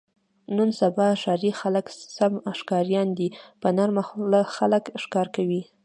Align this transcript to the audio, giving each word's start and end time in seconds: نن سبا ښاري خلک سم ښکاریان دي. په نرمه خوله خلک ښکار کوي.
نن 0.55 0.69
سبا 0.79 1.07
ښاري 1.21 1.51
خلک 1.59 1.85
سم 2.17 2.33
ښکاریان 2.59 3.09
دي. 3.17 3.27
په 3.61 3.67
نرمه 3.77 4.03
خوله 4.07 4.41
خلک 4.55 4.83
ښکار 5.03 5.27
کوي. 5.35 5.61